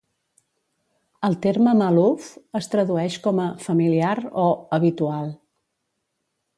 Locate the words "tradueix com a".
2.75-3.49